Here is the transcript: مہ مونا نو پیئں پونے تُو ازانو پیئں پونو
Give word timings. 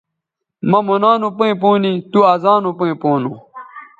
مہ 0.69 0.79
مونا 0.85 1.11
نو 1.21 1.29
پیئں 1.37 1.55
پونے 1.61 1.91
تُو 2.11 2.19
ازانو 2.33 2.71
پیئں 2.79 2.95
پونو 3.01 3.31